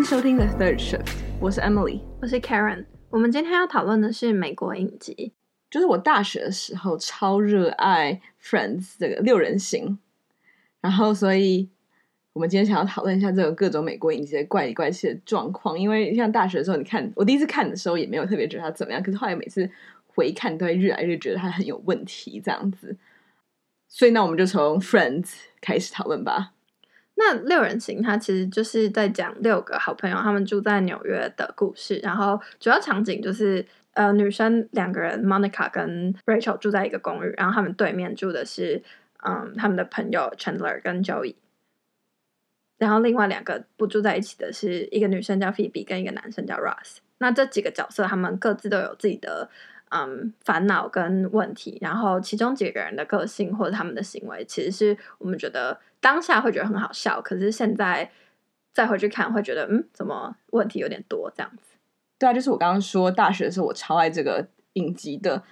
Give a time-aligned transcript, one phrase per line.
[0.00, 2.86] 迎收听 The Third Shift，我是 Emily，我是 Karen。
[3.10, 5.34] 我们今天要讨论的是美国影集，
[5.70, 9.98] 就是我大学的时候超热爱 Friends 这个六人行，
[10.80, 11.68] 然后所以
[12.32, 15.78] 我们今天想要讨论一下这个各种美国影集的怪里怪气的状况。
[15.78, 19.68] 因为像大学的时候，你看我第一次看的时候也没有特别觉得它怎么样，可是后来每次
[20.06, 22.96] 回看都会越来越觉得它很有问题这样子。
[23.86, 26.54] 所以那我们就从 Friends 开始讨论吧。
[27.22, 32.00] 那六人行，它其实就是在讲六个好朋友，他们住在纽约的故事。
[32.02, 33.62] 然后主要场景就是，
[33.92, 38.82] 呃，女生两个人，Monica 跟 Rachel 住在一个公寓，然后他们对面住的是，
[39.22, 41.34] 嗯，他们的朋友 Chandler 跟 Joey。
[42.78, 47.00] 然后另外两个不住在一起的是一个女生叫 Phoebe，跟一个男生叫 Ross。
[47.18, 49.50] 那这几个角色，他们各自都有自己的。
[49.90, 58.10] 嗯，烦恼跟问题，然后其中几个人的个性或者他们的行为，其实是我们觉得当下会觉得很好笑，可是现在
[58.72, 61.76] 再回去看，会觉得嗯，怎么问题有点多这样子？
[62.18, 65.42] 对啊，就是我刚刚说大学的时候，我超爱这个影集的，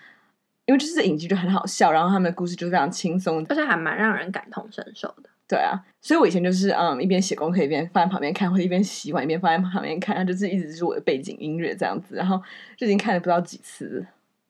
[0.67, 5.31] 因为就是影集就很好笑，然后他们的故事就非常轻松，而且还蛮让人感同身受的。
[5.49, 12.39] 对啊，所以我以前就是嗯，一边写功课一边放在旁边看，或者一边洗碗一边放在旁边看，它就是一直是我的背景音乐这样子，然后
[12.77, 14.07] 就已经看了不知道几次。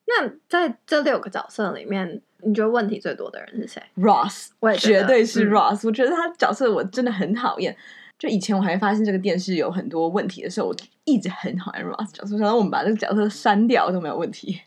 [0.08, 5.84] 那在这六个角色里面，你觉得问题最多的人是谁？Ross，我也绝对是 Ross。
[5.84, 5.84] 嗯。
[5.84, 7.76] 我觉得他角色我真的很讨厌。
[8.18, 12.36] 就以前我还发现这个电视有很多问题的时候，我一直很讨厌 Ross 角色。
[12.38, 14.62] 然后我们把这个角色删掉都没有问题。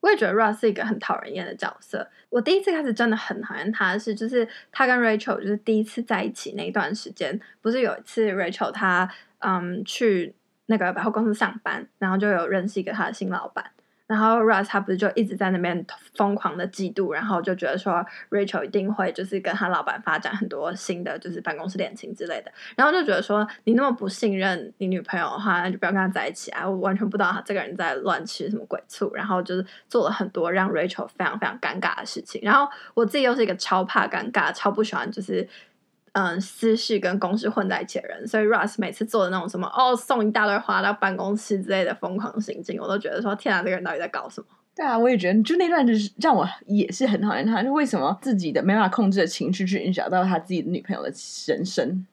[0.00, 2.08] 我也觉得 Ross 是一个很讨人厌的角色。
[2.30, 9.08] 我第一次开始真的很讨厌他是，就是他跟 Rachel 就是第一次在一起那一段时间，不是有一次 Rachel 他
[9.40, 10.34] 嗯去
[10.66, 13.70] 那个百货公司上班，然后就有认识一个他的新老板。
[14.06, 26.68] 然后 Russ 他不是就一直在那边疯狂的嫉妒，然后就觉得说 Rachel 一定会就是跟他老板发展很多新的就是办公室恋情之类的，然后就觉得说你那么不信任你女朋友的话，那就不要跟他在一起啊！
[26.68, 32.40] 我完全不知道他这个人在乱吃什么鬼醋，然后就是做了很多让 Rachel 非常非常尴尬的事情。
[32.44, 35.48] 然后我自己又是一个超怕尴尬、超不喜欢就是。
[36.18, 44.46] 嗯，私事跟公事混在一起的人，所以 Ross 每次做的那种什么哦，送一大堆花到办公室之类的疯狂行径，我都觉得说天啊，这个人到底在搞什么？
[44.74, 51.12] 对啊，我也觉得，就那段就是让我也是很讨厌他，就为什么自己的没办法控制的情绪去影响到他自己的女朋友的
[51.48, 52.06] 人生？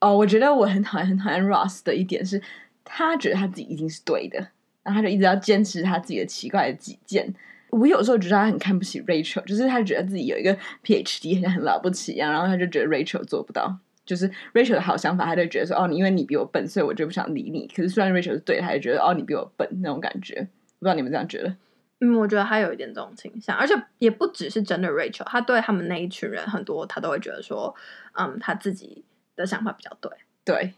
[0.00, 2.42] 哦，我觉得我很讨厌很讨厌 Ross 的一点是，
[2.82, 4.38] 他觉得他自己一定是对的，
[4.82, 7.32] 然后他就一直要坚持他自己的奇怪的己见。
[7.78, 13.78] 我有时候觉得他很看不起 Rachel，就是他觉得自己有一个 PhD 好像很了不起一样，然后他就觉得 Rachel 做不到。
[14.06, 17.66] 就是 Rachel 的好想法，他就觉得说哦，你因为你比我笨，所以我就不想理你。
[17.74, 20.46] 可是虽然 Rachel 是对，他也觉得哦，你比我笨那种感觉。
[20.78, 21.56] 不知道你们这样觉得？
[22.00, 27.74] 嗯，我觉得他有一点这种倾向，而且也不只是真的 Rachel，他对他们那一群人很多，他都会觉得说，
[28.12, 29.02] 嗯，他自己
[29.34, 30.10] 的想法比较对。
[30.44, 30.74] 对。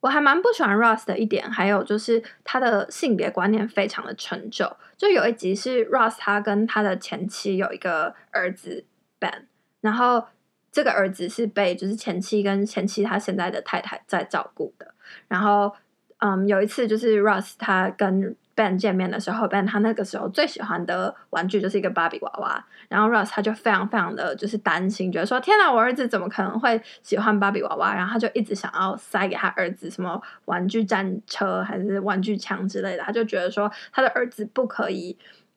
[0.00, 4.76] 我还蛮不喜欢 Ross 的一点，还有就是他的性别观念非常的陈旧。
[4.96, 8.84] 就有一集是 Ross 他跟他的前妻有一个儿子
[9.18, 9.46] Ben，
[9.80, 10.24] 然后
[10.70, 14.94] 这个儿子是被就是前妻跟前妻他现在的太太在照顾的。
[15.28, 15.74] 然后，
[16.18, 27.94] 嗯，有一次就是 Ross 他跟 Ben 见面的时候，Ben 他那个时候最喜欢的玩具就是一个芭比娃娃，然后 Ross 他就非常非常的就是担心，觉得说天哪，我儿子怎么可能会喜欢芭比娃娃？
[27.94, 35.14] 然后他就一直想要塞给他儿子什么玩具战车还是玩具枪之类的，他就觉得说他的儿子不可以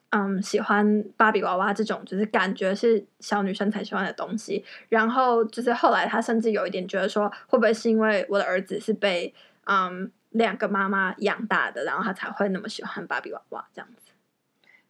[0.10, 4.66] 嗯喜欢芭比娃娃这种就是感觉是小女生才喜欢的东西。
[4.90, 9.34] 然后就是后来他甚至有一点觉得说，会不会是因为我的儿子是被
[9.64, 10.12] 嗯。
[10.30, 14.12] 两个妈妈养大的，然后他才会那么喜欢芭比娃娃这样子。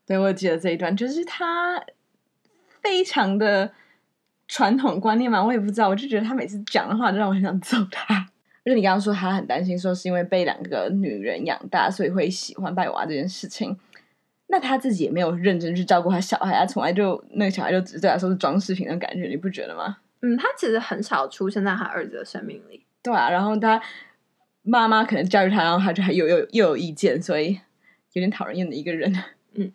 [0.06, 1.82] 对，我记得这一段，就是他
[2.82, 3.72] 非常的
[4.48, 8.16] 传统观念嘛，我也不知道，我就觉得他每次讲的话，就让我很想揍他。
[8.66, 13.80] 而 且你刚刚说他很担心，说是因为被两个女人养大，所以会喜欢芭比娃娃这件事情。
[14.48, 19.98] 那他自己也没有认真去照顾他小孩，他从来就那个小孩就只是对他说是装饰品的感觉，你不觉得吗？
[20.22, 22.84] 嗯，他其实很少出现在他儿子的生命里。
[23.04, 23.80] 对啊，然后他。
[24.64, 27.54] 妈妈可能教育他，然后他就还有又又有意见，所以
[28.14, 29.12] 有点讨人厌的一个人。
[29.54, 29.72] 嗯，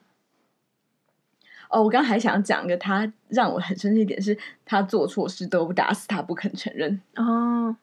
[1.71, 7.01] 哦，我刚刚还想讲一个，他让我很生气一点是，他做错事都不打死他不肯承认。
[7.17, 7.77] 哦，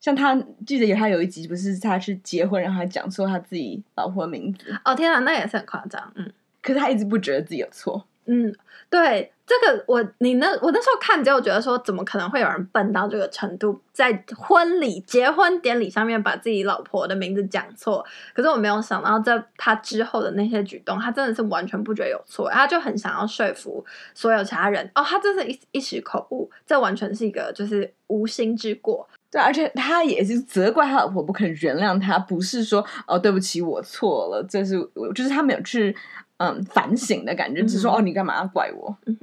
[0.00, 0.34] 像他
[0.66, 4.74] 记得有他有一集不是他去结婚，然后还讲错他自己老婆的名字。
[4.84, 6.12] 哦天啊，那也是很夸张。
[6.14, 6.32] 嗯，
[6.62, 8.06] 可是他一直不觉得自己有错。
[8.26, 8.54] 嗯，
[8.88, 18.04] 对，这个我你那我那时候看就觉得说，怎么可能会有人笨到这个程度，在婚礼结婚典礼上面把自己老婆的名字讲错？
[18.32, 23.84] 可是我没有想到，在他之后的那些举动，他真的是完全不觉得有错，他就很想要说服
[24.14, 24.88] 所有其他人。
[24.94, 29.08] 哦，他真是一一时口误，这完全是一个就是无心之过。
[29.32, 34.78] 对，而且他也是责怪他老婆不肯原谅他，不是说哦对不起我错了，这是
[35.14, 35.96] 就是他没有去
[36.42, 38.96] 嗯反省的感觉，只是说、嗯、哦你干嘛要怪我？
[39.06, 39.16] 嗯、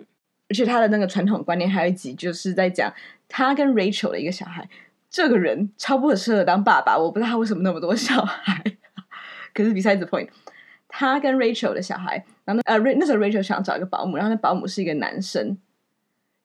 [0.49, 2.93] 而且他的那个传统观念还有一集就是在讲
[3.27, 4.67] 他跟 Rachel 的一个小孩，
[5.09, 8.63] 这个人超不适合当爸爸，我不知道他为什么那么多小孩。
[9.53, 10.29] 可是 besides the point，
[10.87, 15.57] 他跟 Rachel 的小孩，然后呃那时候 Rachel 想找一个保姆，然后那保姆是一个男生，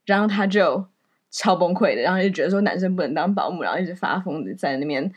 [0.04, 0.86] 然后他就。
[1.36, 5.12] 超崩溃的，然后就觉得说男生不能当保姆，然后一直发疯的在那边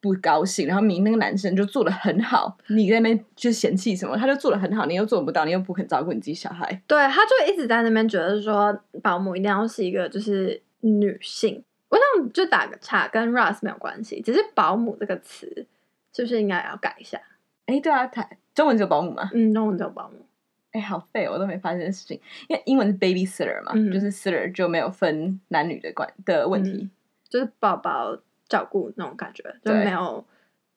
[0.00, 0.66] 不高兴。
[0.66, 4.16] 然后明明那个男生就做的很好，你在那边就嫌弃什么？
[4.16, 6.82] 他就做的很好，你又做不到，你又不肯照顾你自己小孩。
[6.86, 11.62] 对，他就一直在那边觉得说保姆一定要是一个就是女性。
[11.88, 15.66] 我想就打个岔，跟 Russ 没有关系，只是保姆这个词
[16.14, 17.20] 是不是应该要改一下？
[17.66, 19.28] 哎，对啊，台中文只有保姆吗？
[19.34, 20.24] 嗯，中文只有保姆。
[20.70, 22.20] 哎，好废，我都没发现这件事情。
[22.46, 26.90] 因为英文是 babysitter 嘛，嗯、就是 sitter 就没有分男女的关的问题，嗯、
[27.28, 28.16] 就是宝宝
[28.50, 30.22] 照顾那种感觉，就没有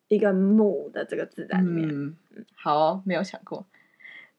[0.08, 1.90] 一个母的这个字在里面。
[1.90, 2.16] 嗯，
[2.56, 3.66] 好、哦，没有想过。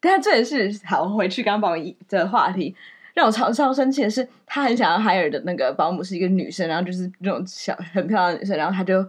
[0.01, 2.75] 但这也是好回去刚刚保姆的话题，
[3.13, 9.05] 让我超超生气的是，他很想要 hire 的那个保姆是一个女生，然后就是那种小很漂亮的女生，然后他就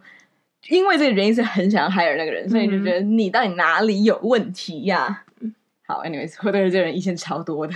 [0.69, 5.25] 因为这个原因是很想要 hire 那个人，所以就觉得你到底哪里有问题呀、啊？
[5.87, 7.73] 好，anyways，我对这个人意见超多的。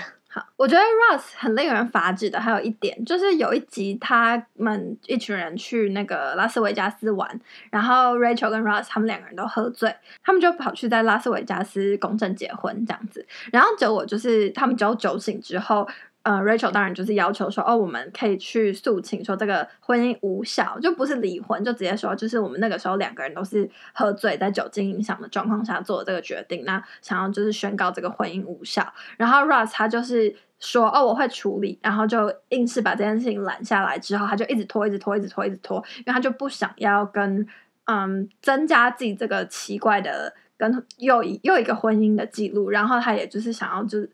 [0.58, 7.40] 我觉得 Ross 很令人发指的，还有一点就是有一集他们一群人去那个拉斯维加斯玩，
[7.70, 15.88] 然后 Rachel 跟 Ross 他们两个人都喝醉，他们就跑去在拉斯维加斯公证结婚这样子，然后结果就是他们只有酒醒之后。
[16.30, 28.94] 呃，Rachel 当然就是要求说，哦，我们可以去诉请说这个婚姻无效，就不是离婚，就直接说，就是我们那个时候两个人都是喝醉，在酒精影响的状况下做这个决定，那想要就是宣告这个婚姻无效。
[29.18, 37.48] 然后 Russ 他就是说，哦，我会处理，然后就硬是把这件事情揽下来之后，他就一直拖，一直拖，一直拖，一直拖，因为他就不想要跟
[37.86, 44.08] 嗯增加自己这个奇怪的跟又一又一个婚姻的记录，然后他也就是想要就是。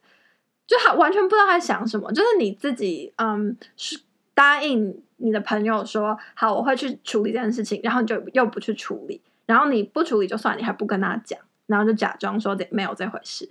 [0.67, 3.99] 就他完全不知道他在想什么，就是你自己，嗯，是
[4.33, 13.49] 答应你的朋友说好，我会去处理这件事情，然后你就又不去处理，然后你不处理就算，你还不跟他讲，然后就假装说这没有这回事。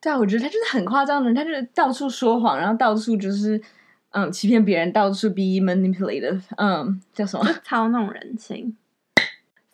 [0.00, 3.60] 对啊，我觉得他就是很夸张的人，他就是到处说谎，然后到处就是
[4.12, 7.44] 嗯欺骗别人，到处 be manipulative，嗯，叫什么？
[7.62, 8.76] 操弄人心。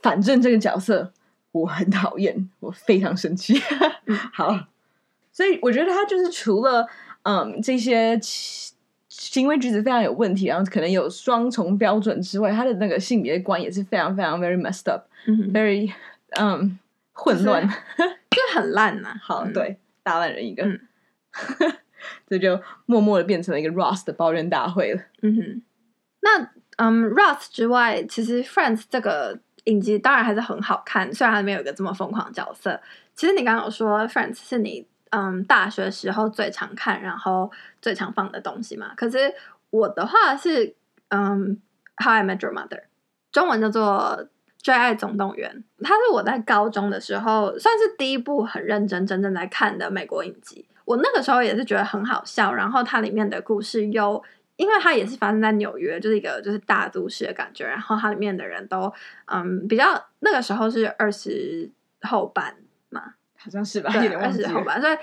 [0.03, 1.13] 反正这个角色
[1.53, 3.55] 我很讨厌，我非常生气。
[4.35, 4.67] 好。
[5.37, 6.89] 所以我觉得他就是除了
[7.25, 15.93] 嗯这些行为举止非常有问题，然后可能有双重标准之外，他的那个性别观也是非常非常 very messed up，very
[16.39, 16.71] 嗯、um,
[17.13, 17.69] 混乱，
[18.33, 19.21] 就很烂呐、啊。
[19.23, 20.65] 好，嗯、对，大烂人一个，
[22.27, 25.03] 这、嗯、 就默默的变成了一个 Ross 的抱怨大会了。
[25.21, 25.63] 嗯哼，
[26.21, 32.81] 那嗯 Ross 之外，其实 Friends 这个影集当然还是很好看，虽然里面有一个这么疯狂的角色。
[33.15, 34.87] 其实你刚刚有说 Friends 是你。
[35.11, 37.51] 嗯，大学时候最常看，然后
[37.81, 38.93] 最常放的东西嘛。
[38.97, 39.33] 可是
[39.71, 40.75] 我的话是，
[41.09, 41.57] 嗯，
[42.05, 42.69] 《How I Met Your Mother》，
[43.31, 44.19] 中文叫做
[44.59, 45.65] 《最爱总动员》。
[45.85, 50.67] 它是我在高中的时候算是第一部很认真、真正在看的美国影集。
[50.85, 54.23] 我那个时候也是觉得很好笑，然后它里面的故事又，
[54.57, 57.67] 因为它也是发生在纽约，就是一个就是大都市的感觉。
[57.67, 58.93] 然后它里面的人都，
[59.27, 61.71] 嗯，比较那个时候是二十
[62.03, 62.57] 后半
[62.89, 63.15] 嘛。
[63.47, 64.81] 好像是吧，对，二十后吧。
[64.81, 64.99] 所以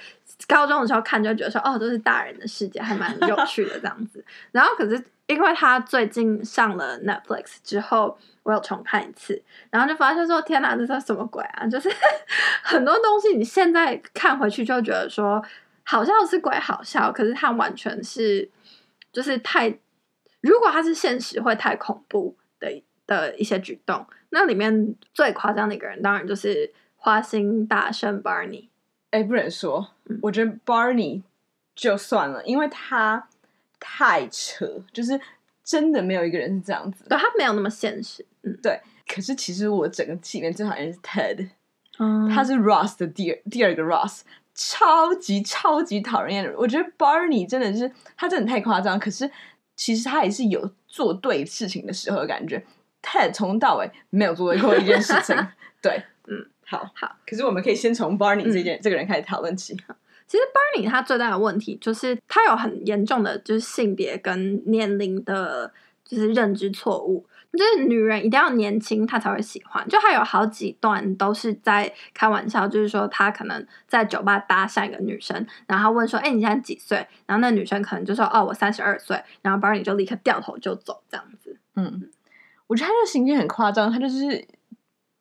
[0.50, 4.24] 高中的时候看就觉得说，哦，都是大人的世界，还蛮有趣的这样子。
[4.52, 11.66] 然后可是因为他最近上了 Netflix 之后，我有重看一次，然后就发现说，天哪，这是什么鬼啊？
[11.66, 11.90] 就是
[12.64, 15.42] 很多东西你现在看回去就觉得说，
[15.86, 18.52] 好笑是鬼好笑，可是它完全是
[19.14, 19.70] 就是太，
[20.42, 24.06] 如果它是现实会太恐怖的的一些举动。
[24.32, 26.74] 那里面最夸张的一个人，当然就是。
[27.04, 28.70] 花心大圣 Barney，
[29.12, 31.22] 哎，不能说，嗯、我觉得 Barney
[31.76, 33.28] 就算了，因为他
[33.78, 35.20] 太扯，就是
[35.66, 38.80] 真的没有一个人是这样子，对，他没有那么现实，嗯，对。
[39.06, 41.50] 可是其实我整个戏里面最讨厌是 Ted，
[42.00, 44.22] 嗯，他是 Ross 的第二第二个 Ross，
[44.56, 46.58] 超级超级讨人厌的。
[46.58, 49.30] 我觉得 Barney 真的是他真的太夸张，可是
[49.76, 52.66] 其实他也是有做对事情的时候的感觉。
[53.02, 55.36] Ted 从头到尾没有做对过一件事情，
[55.84, 56.48] 对，嗯。
[56.74, 59.76] 好好，可是我们可以先从 Barney 这件、嗯、这个人开始讨论起。
[60.26, 65.72] 其实 Barney 他最大的问题就是他有很严重的就是性别跟年龄的，
[66.04, 67.26] 就是认知错误。
[67.52, 69.88] 就是女人一定要年轻，她才会喜欢。
[69.88, 81.56] 就他有好几段都是在开玩笑，就是说他可能在酒吧搭讪一个女生，然后问说：“哎、欸，你现在几岁？”然后那女生可能就说：“哦，我三十二岁。”然后 Barney 就立刻掉头就走，这样子。
[81.76, 82.10] 嗯。
[82.66, 84.48] 我觉得他的行径很夸张，他就是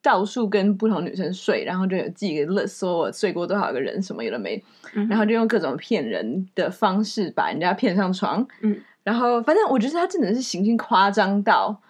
[0.03, 4.63] 到处跟不同女生睡，然后就有记一个 list，说我睡过多少个人，什么有的没，
[4.95, 8.47] 嗯、然后就用各种骗人的方式把人家骗上床。
[8.63, 11.81] 嗯，然后反正我觉得他真的是行径夸张到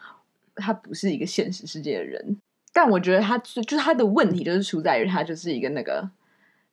[0.57, 2.37] 他不是一个现实世界的人，
[2.73, 6.09] 但我觉得他就是他的问题就是出在于他就是一个那个。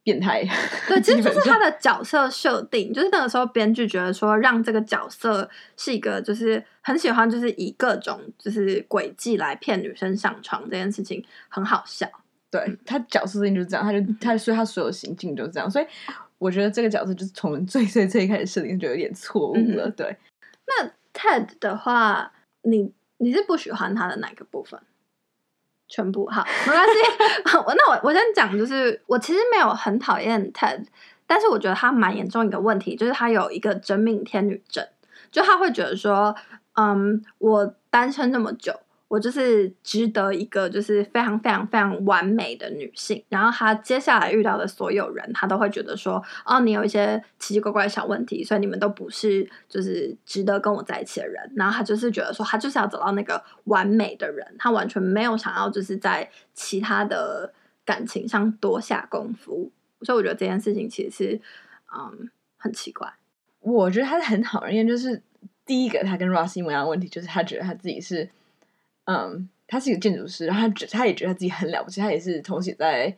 [0.10, 0.44] 变态，
[0.90, 5.48] 对，其实就是他的角色设定，就是那个时候编剧觉得说，让这个角色
[5.78, 12.08] 是一个，就是很喜欢，就是以各种就是诡计来骗女生上床这件事情很好笑。
[12.50, 15.86] 对，他角色设定就是这样，他就他所以他所有行径就是这样，所以
[16.40, 19.88] 我觉得这个角色就是从最最最开始设定就有点错误了。
[19.92, 20.18] 对，
[20.66, 22.32] 那 Ted 的话，
[22.64, 24.80] 你你是不喜欢他的哪个部分？
[25.90, 26.94] 全部好，没关系。
[27.66, 30.86] 我那我我先讲，就是我其实没有很讨厌 Ted，
[31.28, 34.88] 但是我觉得他蛮严重一个问题，就是他有一个真命天女症，
[35.32, 36.36] 就他会觉得说，
[36.76, 38.80] 嗯，我单身那么久。
[39.10, 51.52] 我就是值得一个就是非常非常非常完美的女性，然后她接下来遇到的所有人，她都会觉得说，哦，你有一些奇奇怪怪的小问题，所以你们都不是就是值得跟我在一起的人。
[51.56, 57.52] 然后她就是觉得说，她就是要找到那个完美的人，她完全没有想要就是在其他的
[57.84, 59.72] 感情上多下功夫。
[60.04, 61.42] 所以我觉得这件事情其实是
[61.92, 63.12] 嗯很奇怪。
[63.62, 65.20] 我觉得他是很好人，因为就是
[65.66, 68.30] 第一个他跟 Ross 一模一样的问题，就是他觉得他自己是。
[69.12, 73.12] 嗯，他是一个建筑师，然后他觉他也觉得他自己很了不起，他也是同时在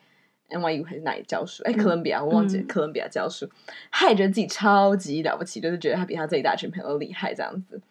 [0.49, 1.63] NYU 还是哪里教书？
[1.63, 3.45] 哎，哥伦比亚，我忘记了，哥伦比亚教书，
[3.91, 7.81] 他也觉得自己超级了不起，就是觉得他比他这一大群朋友都厉害这样子。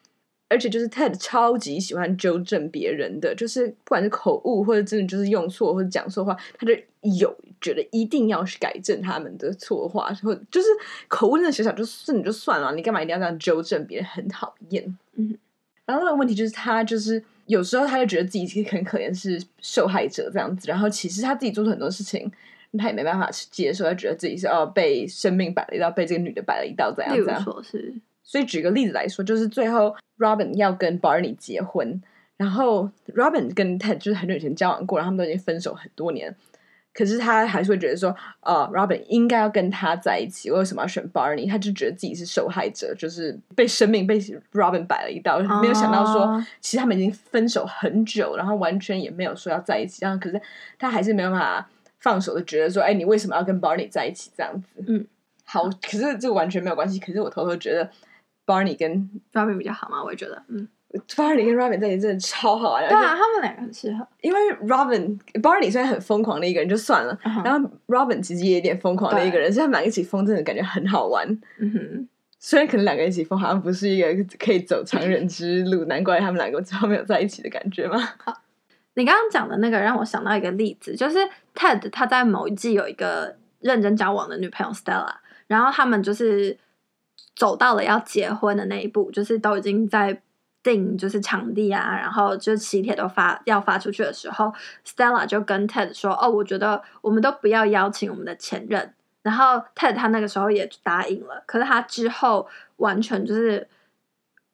[0.49, 10.69] 而且就是 Ted 超级喜欢纠正别人的，就是不管是口误或者真的就是用错或者讲错话，他就有觉得一定要去改正他们的错话，或就是
[11.07, 14.07] 口误真的小小就是你就算了，你干嘛一定要这样纠正别人？
[14.07, 14.97] 很讨厌。
[15.17, 15.37] 嗯，
[15.85, 17.23] 然后那个问题就是他就是。
[17.51, 20.71] 有时候他就觉得自己很可怜，是受害者这样子。
[20.71, 22.31] 然后其实他自己做出很多事情，
[22.79, 23.85] 他也没办法去接受。
[23.85, 27.65] 他觉得自己是哦被生命摆了一道，被这个女的摆了一道，这样怎样。
[27.65, 27.93] 是。
[28.23, 32.01] 所以举个例子来说，就是最后 Robin 要跟 Barney 结婚，
[32.37, 36.33] 然后 Robin 跟 Ted 就是很久以前交往过，然后他们都已经分手很多年。
[36.93, 40.51] 可是他还是会觉得说，啊、哦、Robin 应该要跟他在一起。
[40.51, 41.49] 为什么要选 Barney？
[41.49, 44.19] 他就觉得自己是受害者，就是被生命被
[44.53, 45.39] Robin 摆了一道。
[45.61, 50.05] 没有想到说，其实他们已经分手很久，然后完全也没有说要在一起。
[50.05, 50.43] 然后可是
[50.79, 51.69] 他还是没有办法
[52.01, 54.31] 放手的，觉得说，哎，你为什么要跟 Barney 在一起？
[54.37, 55.07] 这样子，嗯，
[55.45, 55.71] 好。
[55.81, 56.99] 可是这个完全没有关系。
[56.99, 57.89] 可是我偷偷觉得
[58.45, 60.67] Barney 跟 Robin 比较好嘛，我也觉得，嗯。
[61.15, 64.05] Barney 跟 Robin 在一起真的超好玩，对啊，他们两个很适合。
[64.21, 67.45] 因为 Robin Barney 虽然很疯狂的一个人就算了，uh huh.
[67.45, 71.29] 然后 Robin 其实也有点疯狂的一个人，所以他们两个一起疯，真的感觉很好玩。
[71.61, 72.09] 嗯哼，
[72.41, 77.97] 虽然可能两个人一起疯好像不是一个可以走长人之路，难怪他们两个最后没有在一起的感觉嘛。
[78.19, 78.43] 好，
[78.95, 81.19] 你刚刚讲的那个让我想到一个例子，就是
[81.55, 85.15] Ted 他在某一季有一个认真交往的女朋友 Stella，
[85.47, 86.59] 然后他们就是
[87.37, 90.21] 走到了要结婚的那一步，就是都已经在。
[90.63, 94.53] 定就是场地啊，然后就喜帖都发要发出去的时候
[94.85, 103.67] ，Stella 就跟 Ted 说：“哦，我觉得我们都不要邀请我们的前任。”然后 Ted 他那个时候也答应了，可是他之后完全就是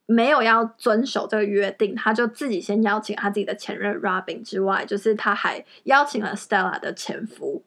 [0.05, 7.63] 没有要遵守这个约定，他就自己先邀请他自己的前任 Robin 之外，就是他还邀请了 Stella 的前夫，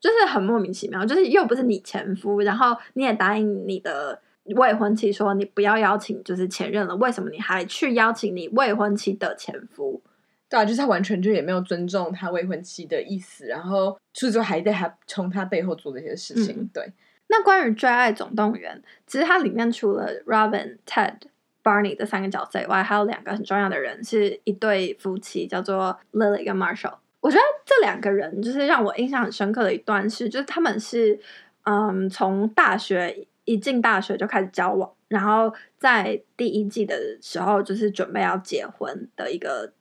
[0.00, 4.20] 就是很莫名其妙，就是又不是你前夫，然后你也答应你的。
[4.54, 6.96] 未婚妻说：“你不要邀请，就是前任了。
[6.96, 10.02] 为什么你还去邀请你未婚妻的前夫？
[10.48, 16.56] 对啊，就是他完全就也没有尊重他未婚妻的意思，然后除此之外还在他从他背后做这些事情。
[16.58, 16.92] 嗯、对，
[17.28, 18.76] 那关于《最爱总动员》，
[19.06, 21.14] 其实它里面除了 Robin、Ted、
[21.62, 26.96] Barney 这三个角色以外，还有两个很重要的人，是一对夫妻，叫做 Lily 跟 Marshall。
[27.20, 31.20] 我觉得这两个人就是让我印象很深刻的一段是，就是他们是
[31.62, 39.72] 嗯从大学。”一进大学就开始交往，然后在第一季的时候就是准备要结婚的一个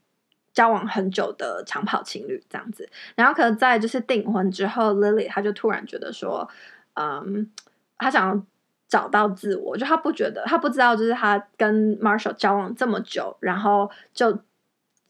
[0.53, 2.89] 交往很久的长跑情侣这样子。
[3.15, 6.49] 然后可能在就是订婚之后，Lily 她就突然觉得说，
[6.95, 7.51] 嗯，
[7.97, 8.43] 她想要
[8.87, 14.39] 找到自我，就她不觉得，她不知道就是她跟 Marshall 交往这么久，然后就。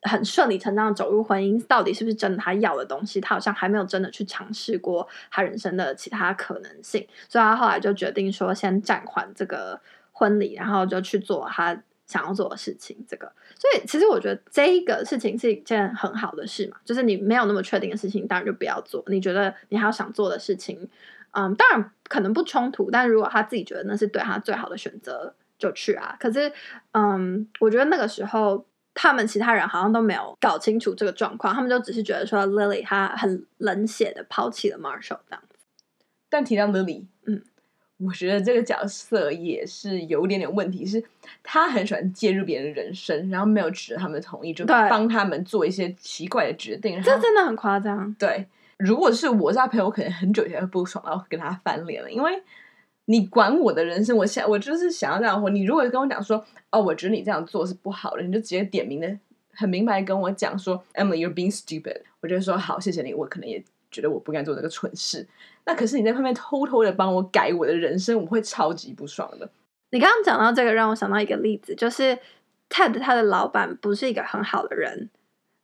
[0.03, 3.19] 很顺理成章的走入婚姻，到底是不是真的他要的东西？
[3.19, 9.77] 他好像还没有真的去尝试过他人生的其他可能性，所以他后来就决定说先暂缓这个
[10.13, 11.77] 婚礼，然后就去做他
[12.07, 12.95] 想要做的事情。
[13.05, 19.03] 这个，所以其实我觉得这一个事情是一件很好的事嘛，就是你没有那么确定的事情，当然就不要做。
[19.07, 20.89] 你觉得你还有想做的事情，
[21.31, 26.15] 嗯，当然可能不冲突，但如果他自己觉得那是对他最好的选择，就去啊。
[26.17, 26.49] 可是，
[26.93, 28.65] 嗯，我觉得那个时候。
[29.01, 35.55] 他们其他人好像都没有搞清楚这个状况，他们就只是觉得说 Lily 她很冷血的抛弃了 Marshall 这样子。
[36.27, 37.41] 但提到 Lily，嗯，
[37.95, 41.01] 我觉得这个角色也是有点点问题，是
[41.41, 47.01] 他很喜欢介入别人的人生，然后没有取得他们的同意，就帮他们做一些奇怪的决定。
[47.01, 48.13] 这真的很夸张。
[48.19, 52.43] 对，如果是我是他朋友，我可能很久以前会不爽，然后跟他翻脸了，因为。
[53.09, 55.49] 你管我的人生，我想我就是想要这样活。
[55.49, 59.17] 你如果跟我讲说，哦，我觉得你这样做是不好的，你就直接点名的
[59.55, 62.01] 很明白跟我讲说，Emily，you're being stupid。
[62.21, 63.11] 我就说好，谢谢你。
[63.15, 65.27] 我可能也觉得我不该做这个蠢事。
[65.65, 69.49] 那可是你在旁边偷偷的帮我改我的人生，我会超级不爽的。
[69.89, 72.15] 你刚刚讲到这个，让我想到一个例子，就是
[72.69, 75.09] Ted 他的老板不是一个很好的人，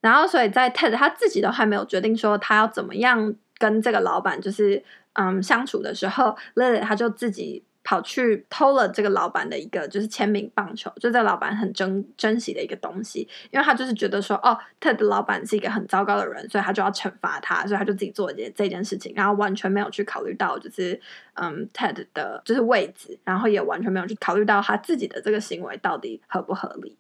[0.02, 4.84] 然后所以在 Ted 他自己都还没有决定说他要怎么样跟这个老板就是。
[5.16, 21.00] 嗯，相处的时候，Lily 他就自己跑去偷了这个老板的一个就是签名棒球，就这老板很珍珍惜的一个东西，因为他就是觉得说，哦，Ted 的老板是一个很糟糕的人，所以他就要惩罚他，所以他就自己做这这件事情，然后完全没有去考虑到就是
[21.36, 26.98] 嗯 Ted 的就是位置，然后也完全没有去考虑到他自己的这个行为到底合不合理。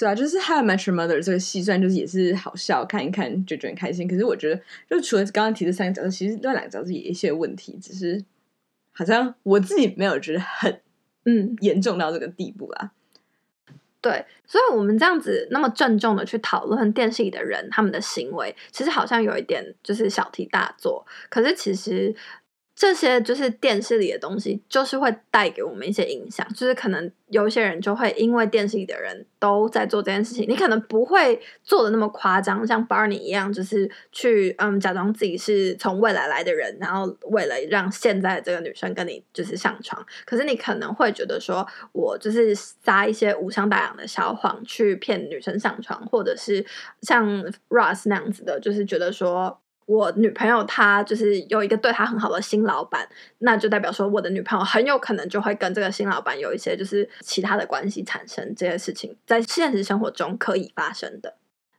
[0.00, 4.08] 对啊，就是《How I Met Your Mother》这个戏，虽然就是也是好笑，看一看就觉得很开心。
[4.08, 8.24] 可是我觉得，就除了刚刚提的三个角色，其实那两个角色也有一些问题，只是
[8.92, 10.80] 好像我自己没有觉得很
[11.26, 12.92] 嗯 严重到这个地步啦。
[14.00, 21.06] 对，所以我们这样子那么郑重的去讨论电视里的人他们的行为，其实好像有一点就是小题大做。
[21.28, 22.16] 可是其实。
[22.80, 26.48] 这些就是电视里的东西，就是会带给我们一些影响。
[26.54, 40.02] 就是可能有些人就会因为电视里的人都在做这件事情，你可能不会做的那么夸张，像 Barney 一样，就是去嗯假装自己是从未来来的人，然后为了让现在这个女生跟你就是上床。
[40.24, 46.64] 可是你可能会觉得说，我就是撒一些无伤大雅的小谎去骗女生上床，或者是
[47.02, 49.60] 像 Ross 那样子的，就是觉得说。
[49.90, 61.34] 我女朋友她就是有一个对她很好的新老板，那就代表说我的女朋友很有可能就会跟这个新老板有一些就是其他的关系产生，这些事情在现实生活中可以发生的。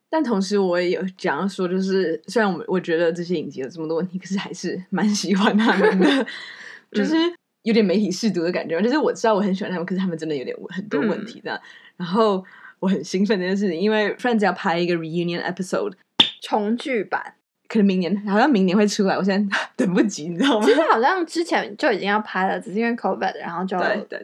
[0.10, 6.28] 但同时我也有讲说，就是虽然我们我觉得这些影集有这么多问题，可是还是蛮喜欢他们的，
[6.92, 7.16] 就是
[7.64, 8.82] 有点媒体试读的感觉。
[8.82, 11.54] 就是我知道我很喜欢他们，可是他们真的有点很多问题的。
[11.54, 11.62] 嗯、
[11.96, 12.44] 然后
[12.82, 15.94] 我很兴奋这件事情，因为 Friends 要拍一个 reunion episode
[16.42, 17.36] 重聚版。
[17.72, 20.66] 可能明年好像明年会出来，我现在 等不及，你知道吗？
[20.66, 23.78] 其实好像之前就已经要拍了，只是因为 COVID，然后就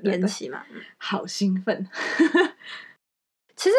[0.03, 0.61] 延期嘛。
[0.97, 1.87] 好兴奋！
[3.55, 3.75] 其实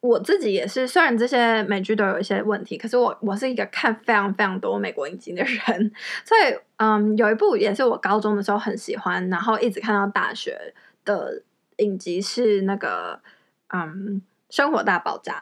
[0.00, 5.92] 我自己也是，虽然这些美剧都有一些问题，可是我我是一个看非常非常多美国影集的人，
[6.26, 11.40] 所以嗯，有一部也是我高中的时候很喜欢，然后一直看到大学的
[11.76, 13.20] 影集是那个
[13.68, 15.34] 嗯《生活大爆炸》，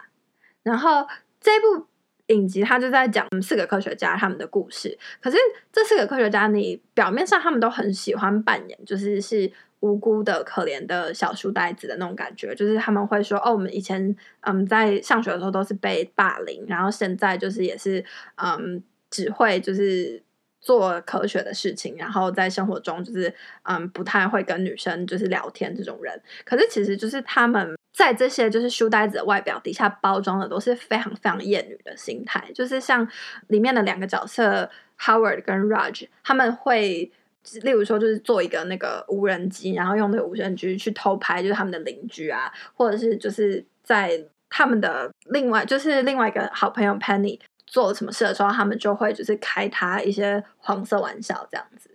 [0.62, 1.06] 然后
[1.40, 1.86] 这一部。
[2.30, 5.36] 影集他就在讲四个科学家他们的故事，可是
[5.72, 18.04] 这四个科学家，你表面上他们都很喜欢扮演，就是是无辜的、可怜的小书呆子的那种感觉，就是他们会说：“哦，我们以前嗯在上学的时候都是被霸凌，然后现在就是也是
[18.36, 20.22] 嗯只会就是
[20.60, 27.74] 做科学的事情，然后在生活中就是嗯不太会跟女生就是聊天这种人。”可是其实就是他们。
[28.00, 33.06] 在这些就是书呆子的外表底下包装的都是非常非常厌女的心态，就是像
[33.48, 37.12] 里面的两个角色 Howard 跟 Raj，他们会
[37.60, 51.90] 例如说就是做一个那个无人机，然后用那个无人机去偷拍就是他们的邻居啊，或者是就是在他们的另外就是另外一个好朋友 Penny 做了什么事的时候，他们就会就是开他一些黄色玩笑这样子，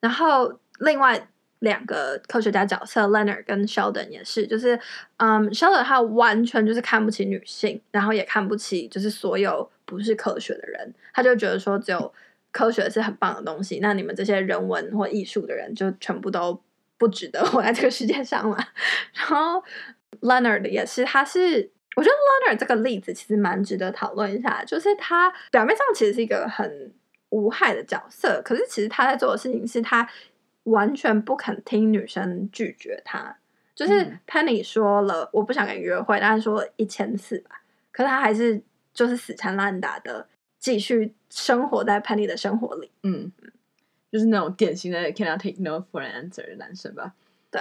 [0.00, 1.26] 然后另外。
[1.62, 4.78] 两个科学家角色 Leonard 跟 Sheldon 也是，就是
[5.18, 12.12] 嗯，Sheldon 他完全就是看不起女性，然后也看不起就是所有不是科学的人，他就觉得说只有
[12.50, 16.60] 科学是很棒的东西，那你们这些人文或艺术的人就全部都
[16.98, 18.58] 不值得活在这个世界上了。
[19.14, 19.62] 然后
[20.20, 26.92] Leonard 也是，他是我觉得 Leonard 这个例子其实蛮值得讨论一下，就是他表面上其实是一个很
[27.28, 30.08] 无害的角色，可是其实他在做的事情是他。
[30.64, 33.36] 完全不肯听女生拒绝他，
[33.74, 38.62] 就是 Penny 说了我不想跟你约会，但是说了一千次吧，可是他还是
[38.94, 40.28] 就是死缠烂打的
[40.60, 42.90] 继续生活在 Penny 的生活里。
[43.02, 43.32] 嗯，
[44.12, 47.12] 就是那种典型的 cannot take no for an answer 的男生吧。
[47.50, 47.60] 对，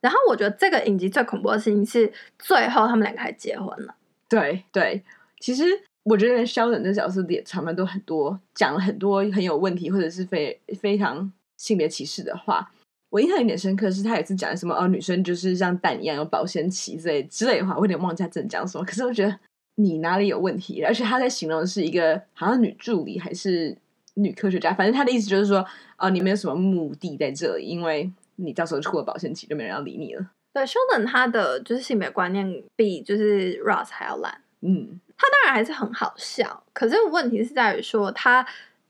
[0.00, 3.94] 然后我觉得这个影集最恐怖的事情是最后他们两个还结婚了。
[4.28, 5.04] 对对，
[5.38, 5.64] 其实
[6.04, 11.30] 我觉得 Sheldon 这角色脸上面都很多讲了很多很有问题，或者是非非常。
[11.58, 12.70] 性别歧视的话，
[13.10, 18.84] 我我印象有点深刻，是他有一次讲什么哦，女生就是像蛋一样有保鲜期之类之类的话，我有点忘记他真的讲什么。
[18.84, 19.38] 可是我觉得
[19.74, 20.84] 你哪里有问题？
[20.84, 23.76] 而且他在形容的是一个好像女助理还是
[24.14, 25.66] 女科学家，反正他的意思就是说
[25.96, 30.24] 哦，你没有什么目的在这里，因为你到时候过了保鲜期就没人要理你了。
[30.52, 34.40] 对，Sheldon 他的就是性别观念比就是 Ross 还要烂。
[34.60, 38.46] 嗯，他当然还是很好笑，可是问题是在于说他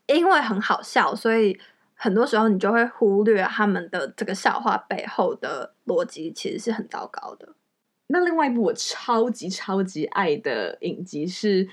[0.07, 1.59] 因为很好笑，所以
[2.01, 7.49] 很多时候你就会忽略他们的这个笑话背后的逻辑其实是很糟糕的。
[8.07, 11.67] 那另外一部我超级超级爱的影集是《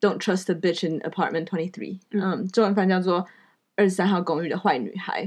[0.00, 3.22] Don't Trust a Bitch in Apartment Twenty Three》，嗯，中文翻叫做
[3.74, 5.24] 《二十三号公寓的坏女孩》。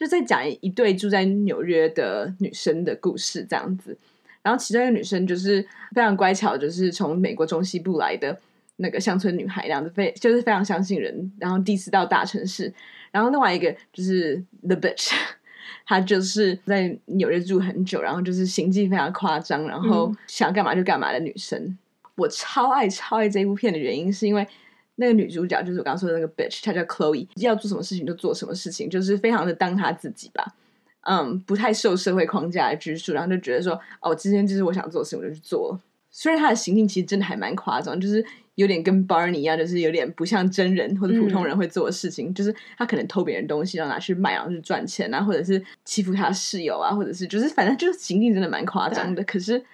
[0.00, 3.98] 就在讲一对住在纽约的女生的故事，这样子。
[4.42, 5.60] 然后其中一个女生就是
[5.94, 8.40] 非常乖巧，就是从美国中西部来的
[8.76, 11.30] 那个乡村女孩，这样子非就是非常相信人。
[11.38, 12.72] 然后第一次到大城市，
[13.10, 15.12] 然后另外一个就是 The Bitch，
[15.86, 21.58] 她就是在纽约住很久，然后就是行径非常夸张，然后想干嘛就干嘛的女生。
[21.58, 21.78] 嗯、
[22.16, 24.46] 我超爱超爱这一部片的原因是因为。
[24.96, 30.44] 那个女主角就是我刚刚说的那个 bitch，她叫 Chloe，要做什么事情就做什么事情，就是非常的当她自己吧，
[31.08, 35.80] 嗯，不太受社会框架的拘束，然后就觉得说，哦，今天就是我想做的事情，我就去做了。
[36.10, 38.22] 虽然她的行径其实真的还蛮夸张，就是
[38.60, 49.64] 有点跟 Barney 一样，就是有点不像真人或者普通人会做的事情，嗯、就是他可能偷别人东西，然后拿去卖，然后去赚钱啊，或者是欺负他室友啊，或者是就是反正就是行径真的蛮夸张的，可是。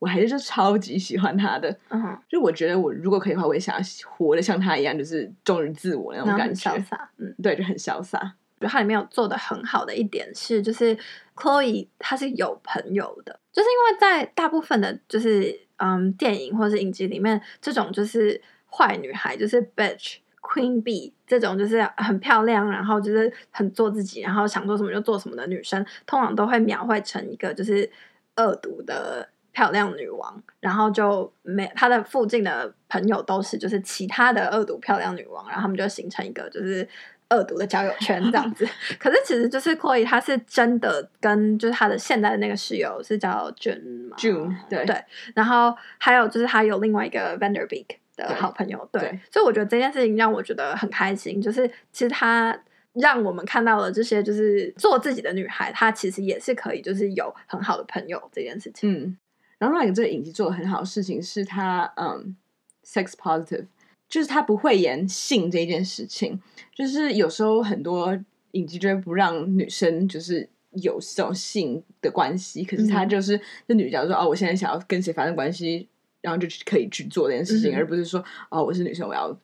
[0.00, 2.18] 我还是就超级喜欢他的，嗯、uh，huh.
[2.28, 8.34] 就我觉得我如果可以的话，我也想要活得像他一样，就是忠于自我那种感觉，潇洒，嗯，对，就很潇洒。
[8.60, 10.94] 就他里面有做的很好的一点是，就是
[11.34, 27.90] Chloe 他是有朋友的，就是因为在大部分的，就是嗯电影或是影集里面，这种就是坏女孩，就是 bitch queen bee 这种就是很漂亮，然后就是很做自己，然后想做什么就做什么的女生，通常都会描绘成一个就是
[28.36, 29.28] 恶毒的。
[29.54, 36.86] 漂亮女王，然后就没她的附近的朋友都是就是其他的恶毒漂亮女王，然后他们就形成一个就是
[37.30, 38.68] 恶毒的交友圈这样子。
[38.98, 45.02] 可是其实就是 Chloe 她是真的跟就是她的现在的那个室友是叫 June 嘛，June 对对，
[45.34, 47.86] 然后还有就是她有另外一个 Vanderbeek
[48.16, 52.58] 的好朋友，对，对对所以我觉得这件事情让我觉得很开心，就是其实她
[52.94, 59.16] 让我们看到了这些就是做自己的女孩，她其实也是可以就是有很好的朋友这件事情，嗯。
[59.64, 62.36] 然后另外一个这个影集做的很好的事情是他，嗯
[62.84, 63.66] ，sex positive，
[64.10, 66.38] 就是他不会演性这件事情。
[66.74, 68.14] 就是有时候很多
[68.50, 75.88] 影集就会不让女生就是有这种性的关系，可是他就是这女角说哦，我现在想要跟谁发生关系，
[76.20, 79.34] 然后就可以去做这件事情，嗯、而不是说哦，我是女生，我要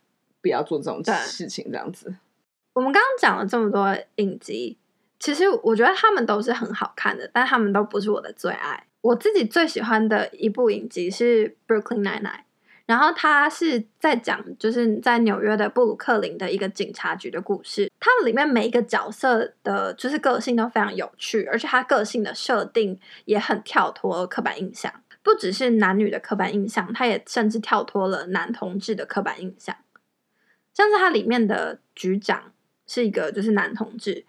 [0.42, 2.14] 不要做这种事情这样子。
[2.74, 4.76] 我们刚刚讲了这么多影集，
[5.18, 8.84] 其实我觉得他们都是很好看的，但他们都不是我的最爱。
[9.02, 12.22] 我自己最喜欢的一部影集是《brooklyn nine》，
[12.84, 17.90] 然后它是在讲就是在纽约的布鲁克林的一个警察局的故事。
[17.98, 29.74] 它里面每一个角色的，就是个性都非常有趣，而且它个性的设定也很跳脱刻板印象，不只是男女的刻板印象，它也甚至跳脱了男同志的刻板印象。
[30.74, 32.52] 像是它里面的局长
[32.86, 34.26] 是一个就是男同志。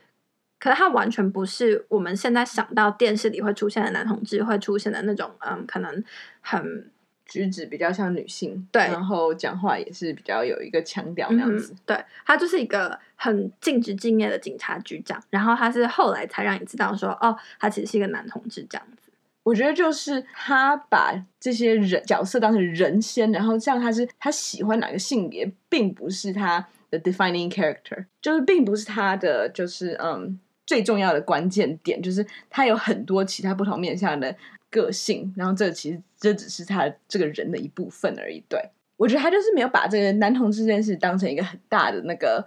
[0.61, 6.03] 可是他完全不是我们现在想到电视里会出现的男同志会出现的那种，嗯，可能
[6.39, 6.87] 很
[7.25, 11.73] 举止比较像女性，对，然后讲话也是比较有一个腔调那样子。
[11.73, 19.11] 嗯、对，他就是一个很尽职敬业的警察局长，然后他是后来才让你知道说，哦，他其实是一个男同志这样子。
[19.41, 30.39] 我觉得就是他把这些人角色当成人先，然后这样他是他喜欢哪个性别，并不是他的 defining character，就是并不是他的就是嗯。
[30.71, 34.33] 最重要的关键点就是他有很多其他不同面向的
[34.69, 38.41] 个性，然后这其实这只是他这个人的一部分而已。
[38.47, 38.57] 对，
[38.95, 42.41] 我觉得他就是没有把这个男同志这件事当成一个很大的那个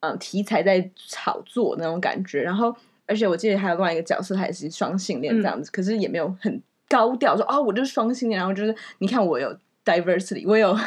[0.00, 2.42] 嗯题材在炒作那种感觉。
[2.42, 8.38] 然后，而且我记得还有另外一个角色，他也是双性恋这样子，嗯、可是也没有很高调说哦，我就是双性恋。
[8.38, 10.78] 然后就是你看我有 diversity，我有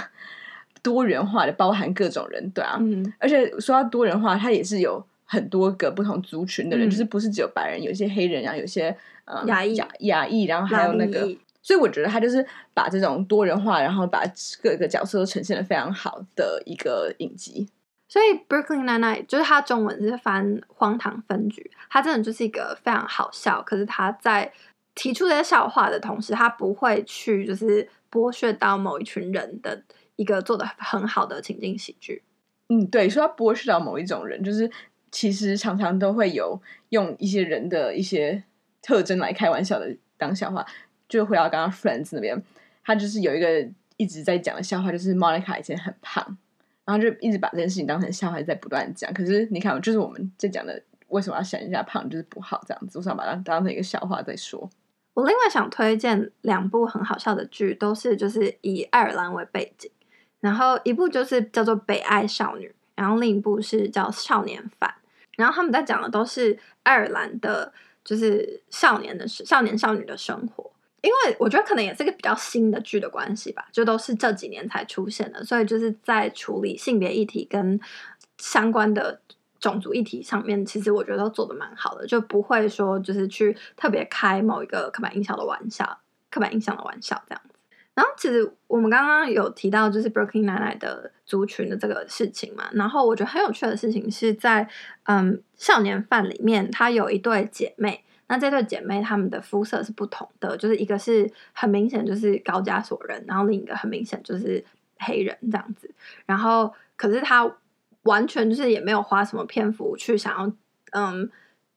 [0.84, 2.78] 多元化的包含各种人，对啊。
[2.80, 5.04] 嗯、而且说到多元化，他也是有。
[5.34, 11.22] 很多个不同族群的人，嗯、就是不是只有白人，有一些黑人，然后有些呃亚裔、亚裔，然后还有那个，
[11.64, 14.24] 所以我觉得他就是把这种多元化，然后把
[14.62, 17.68] 各个角色都呈现的非常好的一个影集。
[18.08, 24.52] 所以 Brooklyn Nine-Nine 就是它中文是翻“荒唐分局”，它真的就是一个非常好笑，可是他在
[24.94, 29.82] 提出这些笑话的同时，他不会去就是剥削到某一群人的
[30.16, 32.22] 一个做的很好的情境喜剧。
[32.70, 34.70] 嗯，对，说要剥削到某一种人，就是。
[35.14, 38.44] 其实常常都会有用一些人的一些
[38.82, 40.66] 特征来开玩笑的当笑话。
[41.08, 42.42] 就回到刚刚 Friends 那边，
[42.84, 46.26] 他就是有一个一直在讲的笑话，就是 Monica 以前很胖，
[46.86, 49.14] 然后就一直把这件事情当成笑话在不断讲。
[49.14, 54.68] 可是你看，就是我们在讲的为什么要想人家胖就是不好这样子，我想把它当成一个笑话再说。
[55.14, 59.92] 我另外想推荐两部很好笑的剧，都是就是以爱尔兰为背景，
[60.40, 64.90] 然后一部就是叫做《北爱少女》，然后另一部是叫《少年犯》，
[65.36, 67.72] 然后他们在讲的都是爱尔兰的，
[68.04, 70.72] 就是少年的少年少女的生活。
[71.02, 77.78] 因为我觉得可能也是一个比较新的剧的关系吧，就都是这几年才出现的，所以就是在处理性别议题跟
[78.38, 79.20] 相关的
[79.60, 86.00] 种族议题上面，其实我觉得都做的蛮好的，就不会说就是去特别开某一个刻板印象的玩笑，
[86.32, 87.42] 刻板印象的玩笑这样。
[87.96, 94.68] 然后其实我们刚刚有提到就是 Brooklyn Nine-Nine 的族群的这个事情嘛，然后我觉得很有趣的事情是在
[95.04, 98.04] 嗯少年犯里面，她有一对姐妹。
[98.28, 104.64] 那这对姐妹她们的肤色是不同的，就是一个是很明显就是高加索人，然后另一个很明显就是
[104.98, 105.94] 黑人这样子。
[106.26, 107.58] 然后可是她
[108.04, 110.52] 完全就是也没有花什么篇幅去想要
[110.94, 111.30] 嗯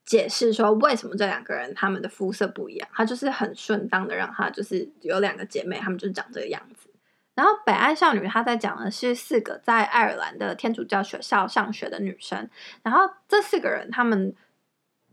[0.06, 6.88] 解释说为什么这两个人他们的肤色不一样，她就是很顺当的让她就是有两个姐妹，她们就长这个样子。
[7.34, 12.48] 然后《北爱少女》她在讲的是四个在爱尔兰的天主教学校上学的女生，
[12.82, 14.34] 然后这四个人她们。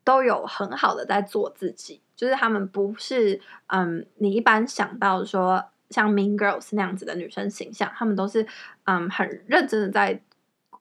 [0.06, 8.46] 都有很好的在做自己，就是他们不是嗯，你一般想到说像 Mean Girls 那样子的女生形象，他们都是
[8.84, 10.22] 嗯很认真的在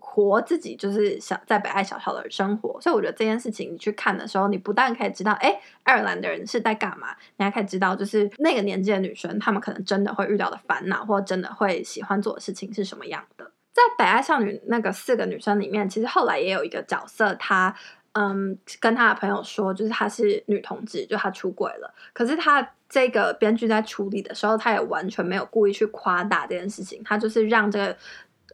[0.05, 2.79] 活自己，就是想在北爱小校的生活。
[2.81, 13.51] 所以我觉得这件事情你去看的时候，你不但可以知道，哎，爱尔兰的人是在干嘛，你还可以知道，就是那个年纪的女生，她们可能真的会遇到的烦恼，或真的会喜欢做的事情是什么样的。
[13.73, 17.75] 在北爱少女那个四个女生里面，其实后来也有一个角色，她。
[18.15, 21.95] 嗯，跟他的朋友说，就是她是女同志，就她出轨了。
[22.13, 27.97] 可是他这个编剧在处理的时候，他也完全没有故意去夸大这件事情，他就是让这个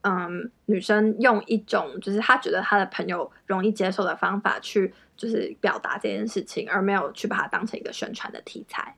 [0.02, 8.94] 嗯女生用一种就是她觉得她的朋友容易接受的方法去就是表达这件事情，而没有去把它当成一个宣传的题材。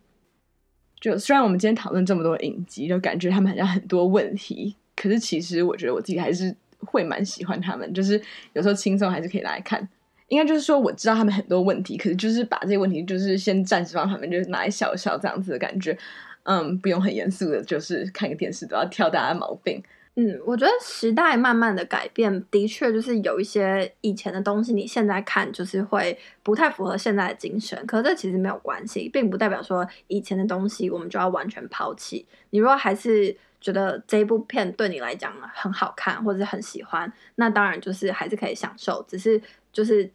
[1.01, 8.21] 就虽然我们今天讨论这么多影集，就感觉他们好像很多问题，可是其实我觉得我自己还是会蛮喜欢他们，就是
[8.53, 9.89] 有时候轻松还是可以来看。
[10.29, 15.99] 应该就是说，我知道他们很多问题，可是就是把这些问题，就是先暂时放他们，就是拿来笑笑这样子的感觉，
[16.45, 19.83] 嗯，不用很严肃的，就是看个电视都要挑大家毛病。
[20.21, 27.87] 嗯，我觉得时代慢慢的改变，的确就是有一些以前的东西，你现在看就是会不太符合现在的精神。
[27.87, 32.27] 可是这其实没有关系，并不代表说以前的东西我们就要完全抛弃。
[32.51, 39.41] 你如果还是觉得这部片对你来讲很好看，或者很喜欢，那当然就是还是可以享受，只是
[39.73, 40.11] 就是。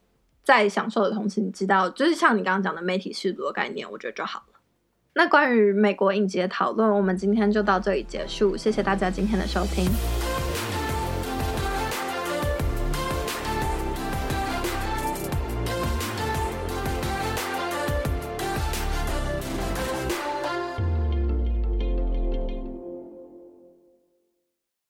[0.46, 4.55] 在享受的同时，你知道，就是像你刚刚讲的媒体识读的概念，我觉得就好了。
[5.18, 8.58] 那关于美国影集的讨论，我们今天就到这里结束。
[8.58, 9.86] 谢谢大家今天的收听。